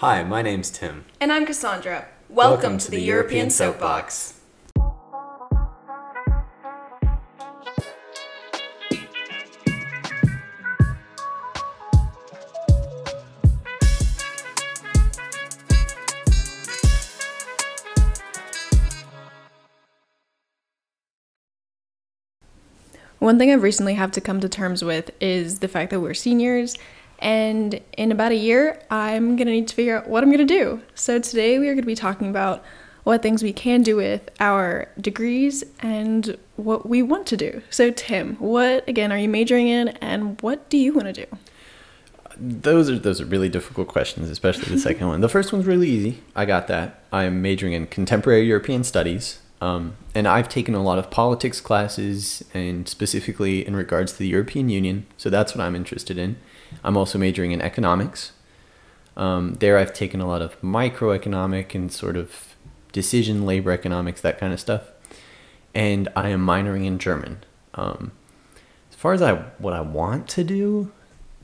[0.00, 1.04] Hi, my name's Tim.
[1.20, 2.08] And I'm Cassandra.
[2.30, 4.40] Welcome, to, the, European Soapbox.
[23.18, 26.14] One thing I've recently had to come to terms with is the fact that we're
[26.14, 26.78] seniors,
[27.20, 30.80] and in about a year, I'm gonna need to figure out what I'm gonna do.
[30.94, 32.64] So today we are gonna be talking about
[33.04, 37.62] what things we can do with our degrees and what we want to do.
[37.70, 41.26] So Tim, what again are you majoring in, and what do you want to do?
[42.36, 45.20] Those are those are really difficult questions, especially the second one.
[45.20, 46.22] The first one's really easy.
[46.34, 47.02] I got that.
[47.12, 49.40] I'm majoring in contemporary European studies.
[49.62, 54.28] Um, and I've taken a lot of politics classes, and specifically in regards to the
[54.28, 55.06] European Union.
[55.18, 56.36] So that's what I'm interested in.
[56.84, 58.32] I'm also majoring in economics.
[59.16, 62.54] Um, there, I've taken a lot of microeconomic and sort of
[62.92, 64.90] decision labor economics, that kind of stuff.
[65.74, 67.44] And I am minoring in German.
[67.74, 68.12] Um,
[68.90, 70.92] as far as I what I want to do,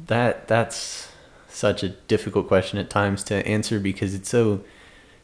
[0.06, 1.11] that that's
[1.48, 4.62] such a difficult question at times to answer because it's so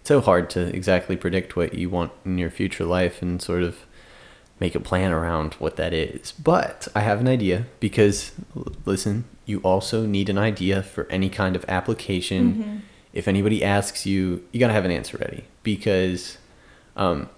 [0.02, 3.86] so hard to exactly predict what you want in your future life and sort of
[4.62, 6.30] make a plan around what that is.
[6.32, 8.30] But I have an idea because,
[8.84, 12.55] listen, you also need an idea for any kind of application.
[12.55, 12.77] Mm-hmm.
[13.12, 16.38] If anybody asks you, you got to have an answer ready because,
[16.96, 17.28] um,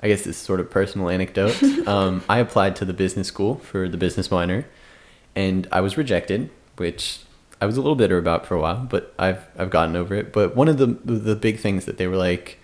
[0.00, 1.60] I guess this sort of personal anecdote.
[1.88, 4.66] um, I applied to the business school for the business minor
[5.34, 7.20] and I was rejected, which
[7.62, 10.32] I was a little bitter about for a while, but I've I've gotten over it.
[10.32, 12.58] But one of the the big things that they were like,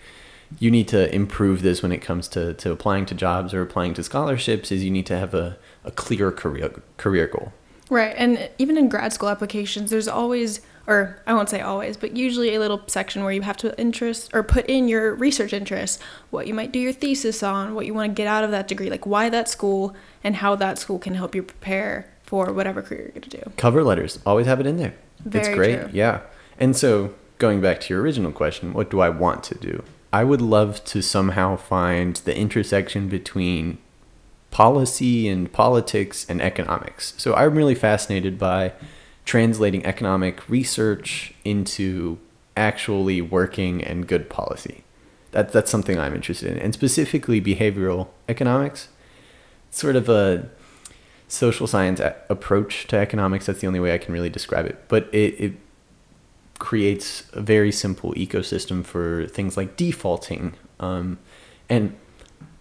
[0.59, 3.93] you need to improve this when it comes to, to applying to jobs or applying
[3.95, 7.53] to scholarships is you need to have a, a clear career career goal.
[7.89, 8.15] Right.
[8.17, 12.55] And even in grad school applications, there's always or I won't say always, but usually
[12.55, 16.47] a little section where you have to interest or put in your research interests, what
[16.47, 18.89] you might do your thesis on, what you want to get out of that degree,
[18.89, 23.01] like why that school and how that school can help you prepare for whatever career
[23.01, 23.51] you're going to do.
[23.57, 24.95] Cover letters, always have it in there.
[25.19, 25.79] Very it's great.
[25.81, 25.89] True.
[25.93, 26.21] Yeah.
[26.59, 29.83] And so, going back to your original question, what do I want to do?
[30.13, 33.77] I would love to somehow find the intersection between
[34.49, 37.13] policy and politics and economics.
[37.17, 38.73] So, I'm really fascinated by
[39.23, 42.19] translating economic research into
[42.57, 44.83] actually working and good policy.
[45.31, 48.89] That, that's something I'm interested in, and specifically behavioral economics.
[49.69, 50.49] Sort of a
[51.29, 53.45] social science approach to economics.
[53.45, 54.83] That's the only way I can really describe it.
[54.89, 55.53] But it, it
[56.61, 60.53] creates a very simple ecosystem for things like defaulting.
[60.79, 61.17] Um,
[61.67, 61.97] and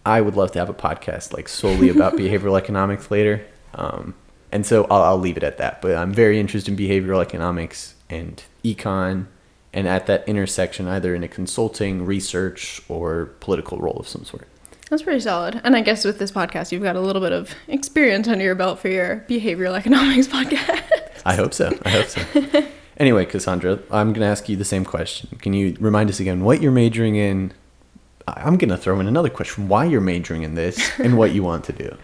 [0.07, 3.45] I would love to have a podcast like solely about behavioral economics later.
[3.75, 4.15] Um,
[4.51, 5.83] and so I'll, I'll leave it at that.
[5.83, 9.27] But I'm very interested in behavioral economics and econ
[9.75, 14.49] and at that intersection, either in a consulting, research, or political role of some sort.
[14.89, 15.61] That's pretty solid.
[15.63, 18.55] And I guess with this podcast, you've got a little bit of experience under your
[18.55, 21.21] belt for your behavioral economics podcast.
[21.27, 21.71] I hope so.
[21.85, 22.65] I hope so.
[23.01, 25.37] anyway, Cassandra, I'm going to ask you the same question.
[25.41, 27.53] Can you remind us again what you're majoring in?
[28.29, 31.43] I'm going to throw in another question why you're majoring in this and what you
[31.43, 31.97] want to do.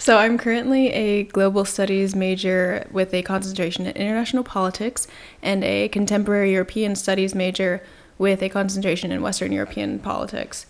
[0.00, 5.08] So, I'm currently a global studies major with a concentration in international politics
[5.42, 7.82] and a contemporary European studies major
[8.16, 10.66] with a concentration in Western European politics.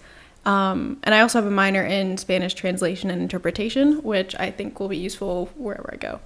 [0.46, 4.80] Um, and I also have a minor in Spanish translation and interpretation, which I think
[4.80, 6.20] will be useful wherever I go.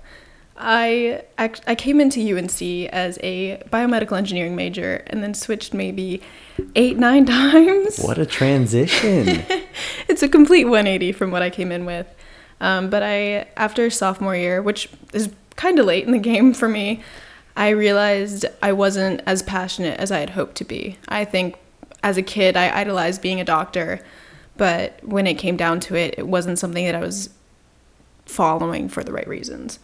[0.56, 2.60] I I came into UNC
[2.92, 6.22] as a biomedical engineering major and then switched maybe
[6.74, 7.98] eight nine times.
[7.98, 9.44] What a transition!
[10.08, 12.06] it's a complete 180 from what I came in with.
[12.60, 16.68] Um, but I after sophomore year, which is kind of late in the game for
[16.68, 17.02] me,
[17.56, 20.98] I realized I wasn't as passionate as I had hoped to be.
[21.08, 21.56] I think
[22.02, 24.00] as a kid, I idolized being a doctor,
[24.56, 27.30] but when it came down to it, it wasn't something that I was
[28.26, 29.78] following for the right reasons.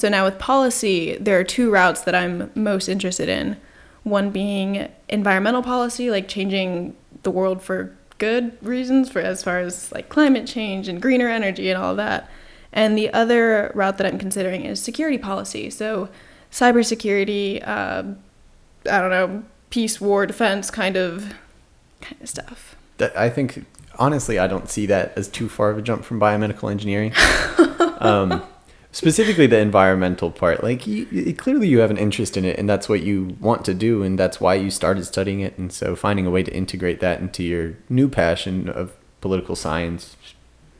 [0.00, 3.58] So now with policy, there are two routes that I'm most interested in.
[4.02, 9.92] One being environmental policy, like changing the world for good reasons, for as far as
[9.92, 12.30] like climate change and greener energy and all that.
[12.72, 15.68] And the other route that I'm considering is security policy.
[15.68, 16.08] So
[16.50, 18.04] cybersecurity, uh,
[18.90, 21.34] I don't know, peace, war, defense kind of
[22.00, 22.74] kind of stuff.
[22.96, 23.66] That I think
[23.98, 27.12] honestly, I don't see that as too far of a jump from biomedical engineering.
[27.98, 28.42] um,
[28.92, 30.62] specifically, the environmental part.
[30.62, 33.74] Like, you, clearly, you have an interest in it, and that's what you want to
[33.74, 35.56] do, and that's why you started studying it.
[35.58, 40.16] And so, finding a way to integrate that into your new passion of political science,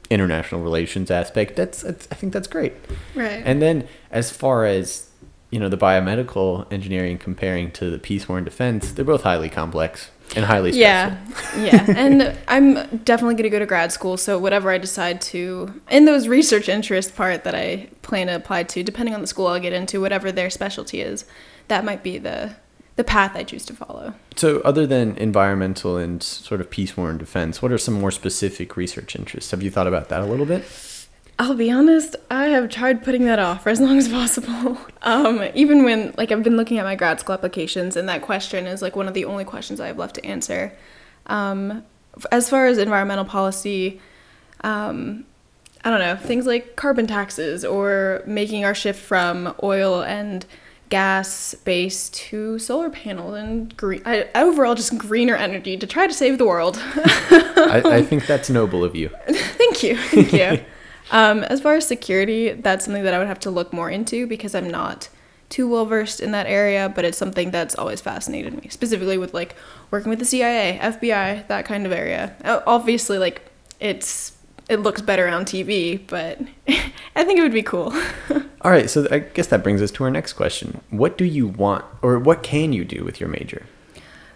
[0.09, 2.75] international relations aspect, that's, that's I think that's great.
[3.15, 3.43] Right.
[3.45, 5.09] And then, as far as
[5.51, 9.49] you know the biomedical engineering comparing to the peace war and defense, they're both highly
[9.49, 11.63] complex and highly Yeah, stressful.
[11.63, 11.85] yeah.
[11.97, 14.17] And I'm definitely going to go to grad school.
[14.17, 18.65] So whatever I decide to, in those research interest part that I plan to apply
[18.65, 21.25] to, depending on the school I'll get into, whatever their specialty is,
[21.69, 22.55] that might be the
[22.97, 24.13] the path I choose to follow.
[24.37, 28.11] So, other than environmental and sort of peace war and defense, what are some more
[28.11, 29.53] specific research interests?
[29.53, 30.65] Have you thought about that a little bit?
[31.41, 34.79] I'll be honest, I have tried putting that off for as long as possible.
[35.03, 38.67] Um, even when, like, I've been looking at my grad school applications, and that question
[38.67, 40.77] is like one of the only questions I have left to answer.
[41.25, 41.83] Um,
[42.31, 43.99] as far as environmental policy,
[44.63, 45.25] um,
[45.83, 50.45] I don't know, things like carbon taxes or making our shift from oil and
[50.91, 56.13] gas based to solar panels and green, I, overall just greener energy to try to
[56.13, 56.77] save the world.
[56.85, 59.09] I, I think that's noble of you.
[59.29, 59.97] Thank you.
[59.97, 60.65] Thank you.
[61.11, 64.27] Um, as far as security, that's something that I would have to look more into
[64.27, 65.09] because I'm not
[65.49, 69.35] too well versed in that area, but it's something that's always fascinated me, specifically with
[69.35, 69.57] like
[69.91, 72.35] working with the CIA, FBI, that kind of area.
[72.67, 73.43] Obviously, like
[73.81, 74.33] it's
[74.69, 76.39] it looks better on TV, but
[77.17, 77.93] I think it would be cool.
[78.63, 80.81] All right, so I guess that brings us to our next question.
[80.91, 83.67] What do you want, or what can you do with your major?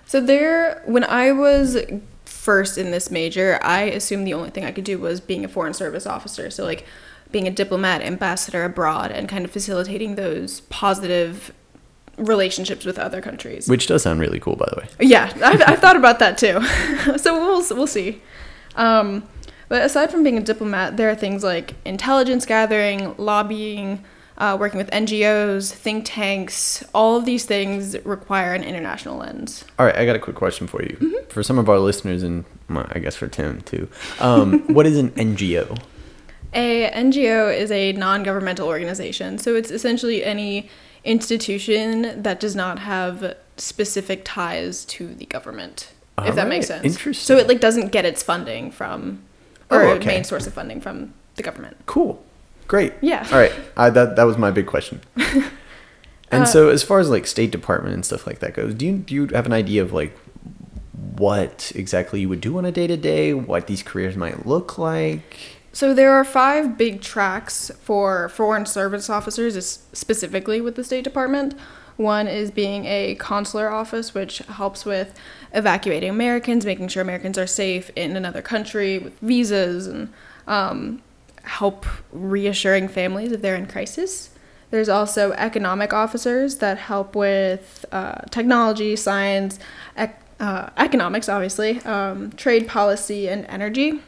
[0.07, 1.77] So there, when I was
[2.45, 5.49] first in this major, I assumed the only thing I could do was being a
[5.49, 6.51] foreign service officer.
[6.51, 6.85] So like
[7.33, 11.55] being a diplomat, ambassador abroad, and kind of facilitating those positive
[12.19, 13.67] relationships with other countries.
[13.67, 14.89] Which does sound really cool, by the way.
[15.01, 16.61] Yeah, I've, I've thought about that too.
[17.17, 18.21] so we'll we'll see.
[18.77, 19.27] Um,
[19.71, 24.05] but aside from being a diplomat, there are things like intelligence gathering, lobbying,
[24.39, 26.85] uh, working with NGOs, think tanks.
[26.95, 29.65] All of these things require an international lens.
[29.79, 30.97] All right, I got a quick question for you.
[31.01, 31.29] Mm-hmm.
[31.31, 33.89] For some of our listeners, and well, I guess for Tim too,
[34.21, 35.79] um, what is an NGO?
[36.53, 40.69] A NGO is a non-governmental organization, so it's essentially any
[41.05, 45.93] institution that does not have specific ties to the government.
[46.23, 46.85] if that makes sense.
[46.85, 47.25] interesting.
[47.25, 49.23] So it like doesn't get its funding from
[49.71, 50.07] or Oh, okay.
[50.07, 51.77] main source of funding from the government.
[51.87, 52.25] Cool,
[52.69, 52.93] great.
[53.01, 53.27] Yeah.
[53.31, 55.01] All right, I, that that was my big question.
[56.31, 58.87] And Uh, so, as far as like State Department and stuff like that goes, do
[58.87, 60.17] you do you have an idea of like
[61.17, 63.35] what exactly you would do on a day to day?
[63.35, 65.39] What these careers might look like?
[65.73, 71.55] So there are five big tracks for foreign service officers, specifically with the State Department.
[71.97, 75.15] One is being a consular office, which helps with
[75.53, 80.13] evacuating Americans, making sure Americans are safe in another country with visas, and
[80.49, 81.03] um,
[81.45, 84.31] help reassuring families if they're in crisis.
[84.71, 89.59] There's also economic officers that help with uh, technology, science,
[89.97, 94.01] ec- uh, economics, obviously, um, trade policy, and energy.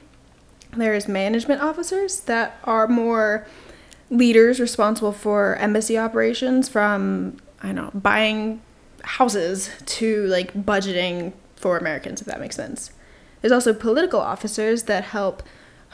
[0.76, 3.46] There's management officers that are more
[4.10, 8.60] leaders responsible for embassy operations from, I don't know, buying
[9.02, 12.90] houses to like budgeting for Americans, if that makes sense.
[13.40, 15.42] There's also political officers that help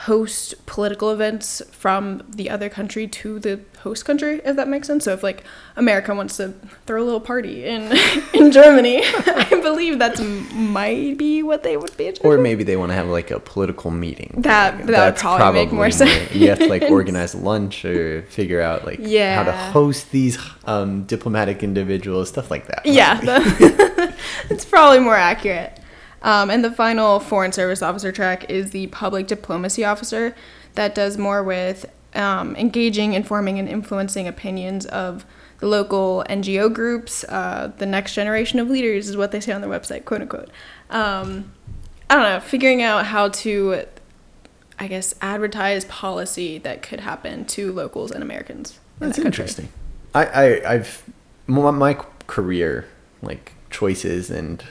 [0.06, 5.04] host political events from the other country to the host country, if that makes sense.
[5.04, 5.44] So if like
[5.76, 6.52] America wants to
[6.86, 7.92] throw a little party in
[8.34, 12.06] in Germany, I believe that's might be what they would be.
[12.08, 14.34] in Or maybe they want to have like a political meeting.
[14.38, 16.32] That- Like, that would probably make more sense.
[16.34, 19.36] You have to like organize lunch or figure out like yeah.
[19.36, 22.82] how to host these um, diplomatic individuals, stuff like that.
[22.86, 24.14] Yeah, the-
[24.50, 25.78] it's probably more accurate.
[26.22, 30.34] Um, and the final foreign service officer track is the public diplomacy officer
[30.74, 35.24] that does more with um, engaging, informing, and influencing opinions of
[35.58, 37.24] the local NGO groups.
[37.24, 40.50] Uh, the next generation of leaders is what they say on their website, quote unquote.
[40.90, 41.52] Um,
[42.10, 43.84] I don't know, figuring out how to,
[44.78, 48.78] I guess, advertise policy that could happen to locals and Americans.
[49.00, 49.68] in That's that interesting.
[50.14, 51.04] I, I I've
[51.46, 51.94] my, my
[52.26, 52.86] career
[53.22, 54.62] like choices and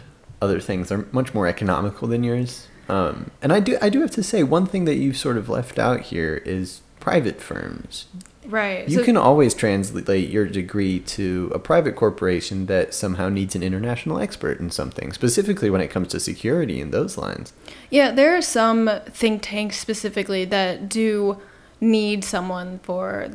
[0.41, 2.67] other things are much more economical than yours.
[2.89, 5.47] Um, and I do I do have to say one thing that you've sort of
[5.47, 8.07] left out here is private firms.
[8.45, 8.89] Right.
[8.89, 13.63] You so- can always translate your degree to a private corporation that somehow needs an
[13.63, 17.53] international expert in something, specifically when it comes to security and those lines.
[17.89, 21.39] Yeah, there are some think tanks specifically that do
[21.79, 23.29] need someone for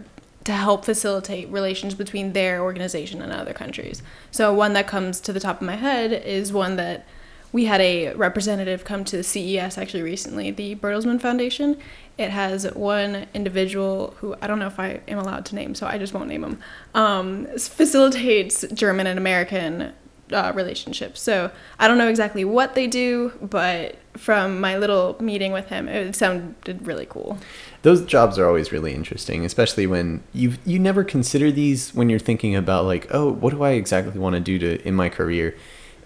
[0.46, 4.00] to help facilitate relations between their organization and other countries.
[4.30, 7.04] So one that comes to the top of my head is one that
[7.50, 11.76] we had a representative come to the CES actually recently, the Bertelsmann Foundation.
[12.16, 15.86] It has one individual who I don't know if I am allowed to name, so
[15.86, 16.60] I just won't name him.
[16.94, 19.94] Um, facilitates German and American
[20.32, 21.20] uh, relationships.
[21.20, 25.88] So I don't know exactly what they do, but from my little meeting with him,
[25.88, 27.38] it sounded really cool.
[27.82, 32.18] Those jobs are always really interesting, especially when you you never consider these when you're
[32.18, 35.56] thinking about like, oh, what do I exactly want to do to in my career?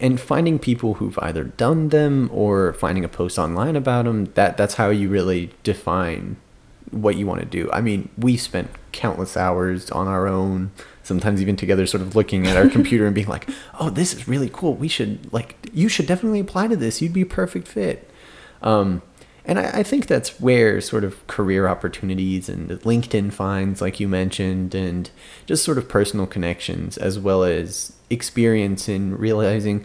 [0.01, 4.57] And finding people who've either done them or finding a post online about them, that
[4.57, 6.37] that's how you really define
[6.91, 7.71] what you want to do.
[7.73, 10.73] I mean, we spent countless hours on our own,
[11.11, 13.51] sometimes even together, sort of looking at our computer and being like,
[13.81, 14.75] "Oh, this is really cool.
[14.75, 17.03] We should like, you should definitely apply to this.
[17.03, 18.09] You'd be a perfect fit."
[18.63, 19.03] Um,
[19.45, 24.07] and I, I think that's where sort of career opportunities and LinkedIn finds, like you
[24.07, 25.11] mentioned, and
[25.47, 29.85] just sort of personal connections, as well as experience in realizing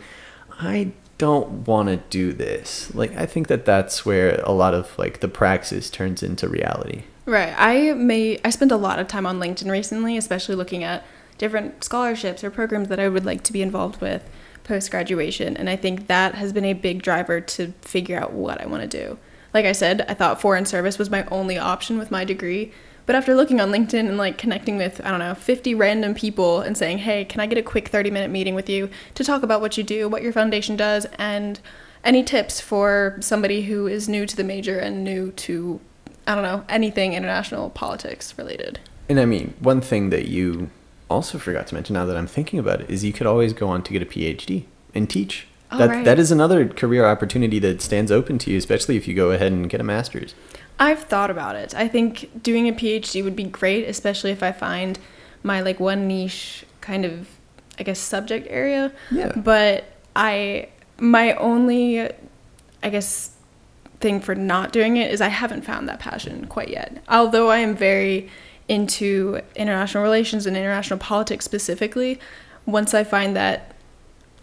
[0.60, 2.94] I don't want to do this.
[2.94, 7.06] Like I think that that's where a lot of like the praxis turns into reality.
[7.26, 7.56] Right.
[7.58, 11.04] I may I spent a lot of time on LinkedIn recently, especially looking at
[11.38, 14.30] different scholarships or programs that I would like to be involved with
[14.64, 18.62] post graduation, and I think that has been a big driver to figure out what
[18.62, 19.18] I want to do.
[19.54, 22.74] Like I said, I thought foreign service was my only option with my degree,
[23.06, 26.62] but after looking on LinkedIn and like connecting with, I don't know, 50 random people
[26.62, 29.44] and saying, hey, can I get a quick 30 minute meeting with you to talk
[29.44, 31.60] about what you do, what your foundation does, and
[32.04, 35.80] any tips for somebody who is new to the major and new to,
[36.28, 38.80] I don't know, anything international politics related?
[39.08, 40.72] And I mean, one thing that you
[41.10, 43.68] also forgot to mention now that I'm thinking about it is you could always go
[43.68, 45.48] on to get a PhD and teach.
[45.72, 46.06] Oh, that right.
[46.06, 49.52] that is another career opportunity that stands open to you, especially if you go ahead
[49.52, 50.36] and get a master's.
[50.80, 51.74] I've thought about it.
[51.74, 55.00] I think doing a PhD would be great, especially if I find
[55.44, 57.30] my like one niche kind of
[57.80, 58.92] I guess subject area.
[59.12, 59.32] Yeah.
[59.36, 59.86] But
[60.16, 62.10] I my only
[62.84, 63.32] I guess
[64.00, 67.02] thing for not doing it is I haven't found that passion quite yet.
[67.10, 68.30] Although I am very
[68.68, 72.20] into international relations and international politics specifically,
[72.66, 73.76] once I find that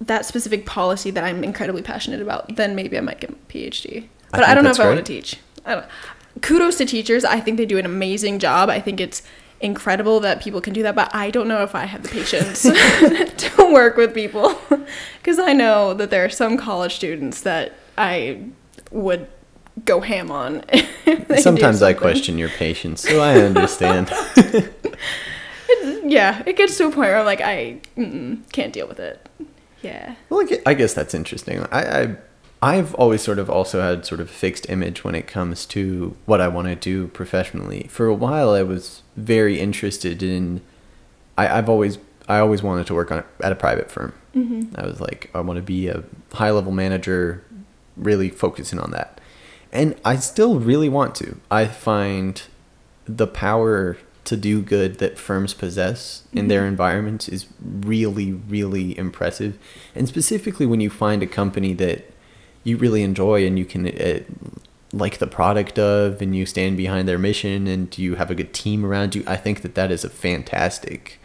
[0.00, 4.08] that specific policy that I'm incredibly passionate about, then maybe I might get a PhD.
[4.30, 5.36] But I, think don't know if I want to teach.
[5.64, 5.86] I don't.
[6.40, 7.24] Kudos to teachers.
[7.24, 8.68] I think they do an amazing job.
[8.70, 9.22] I think it's
[9.60, 12.62] incredible that people can do that, but I don't know if I have the patience
[12.62, 14.58] to work with people
[15.18, 18.44] because I know that there are some college students that I
[18.90, 19.28] would
[19.84, 20.64] go ham on.
[20.72, 24.10] if they do Sometimes I question your patience, so I understand.
[26.04, 27.78] Yeah, it gets to a point where I'm like, I
[28.52, 29.26] can't deal with it.
[29.82, 30.14] Yeah.
[30.28, 31.64] Well, I gue- I guess that's interesting.
[31.72, 32.16] I, I
[32.60, 36.16] I've always sort of also had sort of a fixed image when it comes to
[36.26, 37.86] what I want to do professionally.
[37.88, 40.60] For a while, I was very interested in.
[41.38, 41.98] I, I've always
[42.28, 44.12] I always wanted to work on at a private firm.
[44.36, 44.74] Mm-hmm.
[44.78, 47.42] I was like, I want to be a high level manager,
[47.96, 49.20] really focusing on that.
[49.72, 51.40] And I still really want to.
[51.50, 52.42] I find
[53.06, 59.58] the power to do good that firms possess in their environments is really, really impressive.
[59.94, 62.10] And specifically when you find a company that
[62.62, 64.20] you really enjoy and you can uh,
[64.92, 68.52] like the product of and you stand behind their mission and you have a good
[68.52, 71.18] team around you, I think that that is a fantastic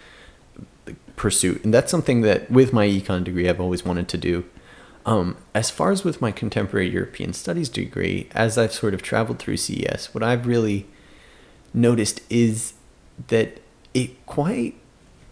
[1.15, 1.63] pursuit.
[1.63, 4.45] And that's something that with my econ degree I've always wanted to do.
[5.07, 9.39] Um, as far as with my contemporary European studies degree, as I've sort of traveled
[9.39, 10.85] through CES, what I've really
[11.73, 12.73] noticed is
[13.29, 13.61] that
[13.93, 14.75] it quite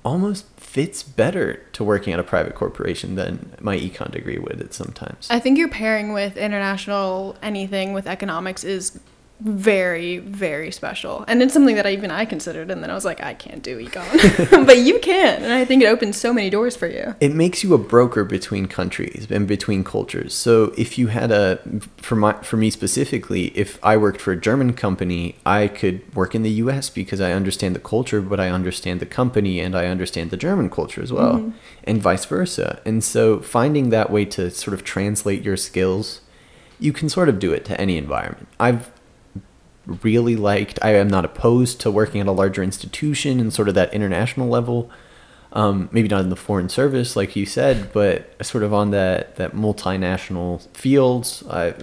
[0.06, 4.74] almost fits better to working at a private corporation than my econ degree would at
[4.74, 5.28] sometimes.
[5.30, 9.00] I think your pairing with international anything with economics is
[9.42, 13.04] very very special and it's something that I, even i considered and then i was
[13.04, 16.50] like i can't do econ but you can and i think it opens so many
[16.50, 20.34] doors for you it makes you a broker between countries and between cultures.
[20.34, 21.60] So if you had a
[21.98, 26.36] for my for me specifically, if I worked for a German company, I could work
[26.36, 29.86] in the US because I understand the culture, but I understand the company and I
[29.88, 31.52] understand the German culture as well, mm-hmm.
[31.84, 32.82] and vice versa.
[32.86, 36.22] And so finding that way to sort of translate your skills,
[36.80, 38.48] you can sort of do it to any environment.
[38.60, 38.92] I've
[39.86, 43.76] really liked I am not opposed to working at a larger institution and sort of
[43.76, 44.92] that international level
[45.56, 49.38] um, maybe not in the foreign service like you said, but sort of on that
[49.38, 51.44] that multinational fields.
[51.50, 51.74] I,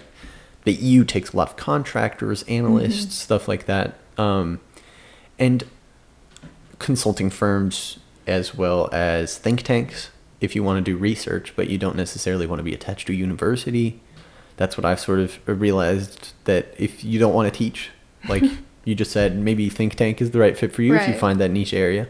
[0.65, 4.61] the EU takes a lot of contractors, analysts, stuff like that, um,
[5.39, 5.65] and
[6.79, 10.11] consulting firms as well as think tanks.
[10.41, 13.13] If you want to do research, but you don't necessarily want to be attached to
[13.13, 14.01] a university,
[14.57, 17.91] that's what I've sort of realized that if you don't want to teach,
[18.29, 18.45] like
[18.85, 21.41] you just said, maybe think tank is the right fit for you if you find
[21.41, 22.09] that niche area.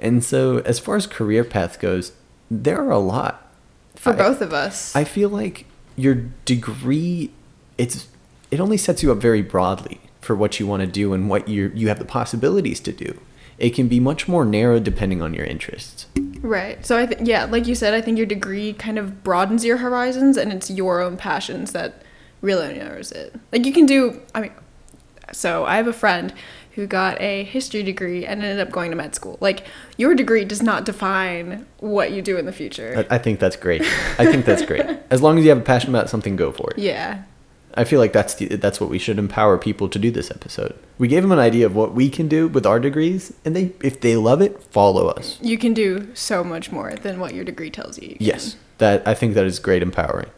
[0.00, 2.12] And so, as far as career path goes,
[2.50, 3.46] there are a lot.
[3.94, 5.66] for I- both of us I feel like
[5.96, 7.30] your degree,
[7.78, 8.08] it's
[8.50, 11.48] it only sets you up very broadly for what you want to do and what
[11.48, 13.18] you you have the possibilities to do.
[13.58, 16.06] It can be much more narrow depending on your interests.
[16.42, 19.64] right so i think yeah like you said i think your degree kind of broadens
[19.64, 22.02] your horizons and it's your own passions that
[22.44, 23.34] really narrows it.
[23.50, 24.20] Like you can do.
[24.34, 24.52] I mean,
[25.32, 26.32] so I have a friend
[26.72, 29.38] who got a history degree and ended up going to med school.
[29.40, 33.06] Like your degree does not define what you do in the future.
[33.10, 33.82] I, I think that's great.
[34.18, 34.84] I think that's great.
[35.10, 36.78] As long as you have a passion about something, go for it.
[36.78, 37.22] Yeah.
[37.76, 40.78] I feel like that's the, that's what we should empower people to do this episode.
[40.98, 43.72] We gave them an idea of what we can do with our degrees, and they
[43.82, 45.38] if they love it, follow us.
[45.42, 48.10] You can do so much more than what your degree tells you.
[48.10, 48.16] you.
[48.20, 50.30] Yes, that I think that is great empowering.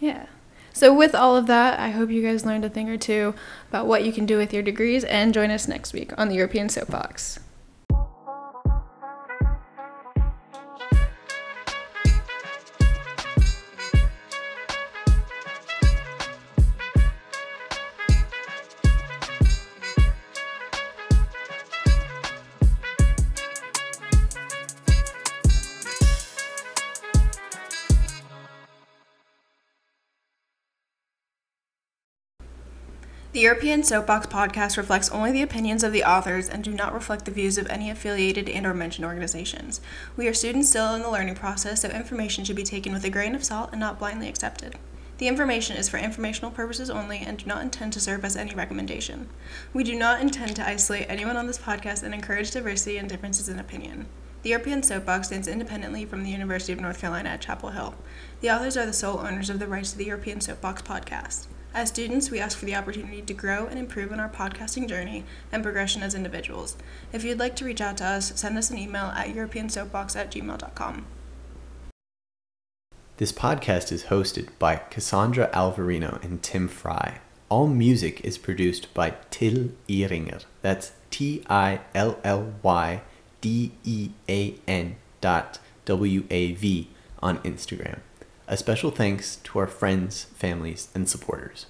[0.00, 0.26] Yeah.
[0.72, 3.34] So with all of that, I hope you guys learned a thing or two
[3.68, 6.34] about what you can do with your degrees and join us next week on the
[6.34, 7.38] European Soapbox.
[33.32, 37.24] The European Soapbox podcast reflects only the opinions of the authors and do not reflect
[37.24, 39.80] the views of any affiliated and or mentioned organizations.
[40.18, 43.10] We are students still in the learning process, so information should be taken with a
[43.10, 44.74] grain of salt and not blindly accepted.
[45.16, 48.54] The information is for informational purposes only and do not intend to serve as any
[48.54, 49.30] recommendation.
[49.72, 53.48] We do not intend to isolate anyone on this podcast and encourage diversity and differences
[53.48, 54.08] in opinion.
[54.42, 57.94] The European Soapbox stands independently from the University of North Carolina at Chapel Hill.
[58.42, 61.46] The authors are the sole owners of the rights to the European Soapbox podcast.
[61.74, 65.24] As students, we ask for the opportunity to grow and improve in our podcasting journey
[65.50, 66.76] and progression as individuals.
[67.14, 70.30] If you'd like to reach out to us, send us an email at europeansoapbox at
[70.30, 71.06] gmail.com.
[73.16, 77.20] This podcast is hosted by Cassandra Alvarino and Tim Fry.
[77.48, 80.44] All music is produced by Till Ehringer.
[80.60, 83.02] That's T I L L Y
[83.40, 86.88] D E A N dot W A V
[87.22, 88.00] on Instagram.
[88.52, 91.64] A special thanks to our friends, families, and supporters.